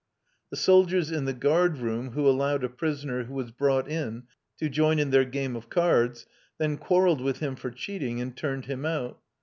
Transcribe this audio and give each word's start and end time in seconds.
The 0.49 0.57
soldiers 0.57 1.11
in 1.11 1.25
the 1.25 1.31
guard 1.33 1.77
room 1.77 2.13
who 2.13 2.27
allowed 2.27 2.63
a 2.63 2.69
prisoner 2.69 3.25
who 3.25 3.35
was 3.35 3.51
brought 3.51 3.87
in 3.87 4.23
to 4.57 4.67
join 4.67 4.97
in 4.97 5.11
their 5.11 5.25
game 5.25 5.55
of 5.55 5.69
cards, 5.69 6.25
then 6.57 6.77
quarrelled 6.77 7.21
with 7.21 7.37
him 7.37 7.55
for 7.55 7.69
cheating, 7.69 8.19
and 8.19 8.35
turned 8.35 8.65
him 8.65 8.83
out. 8.83 9.21